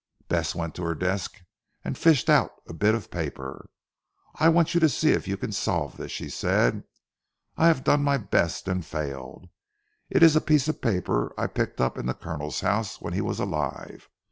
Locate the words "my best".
8.03-8.67